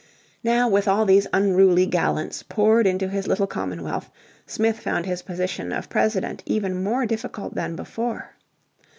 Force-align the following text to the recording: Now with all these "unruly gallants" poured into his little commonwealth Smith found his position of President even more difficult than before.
Now 0.43 0.67
with 0.67 0.87
all 0.87 1.05
these 1.05 1.27
"unruly 1.31 1.85
gallants" 1.85 2.41
poured 2.41 2.87
into 2.87 3.07
his 3.07 3.27
little 3.27 3.45
commonwealth 3.45 4.09
Smith 4.47 4.79
found 4.79 5.05
his 5.05 5.21
position 5.21 5.71
of 5.71 5.89
President 5.91 6.41
even 6.47 6.81
more 6.83 7.05
difficult 7.05 7.53
than 7.53 7.75
before. 7.75 8.31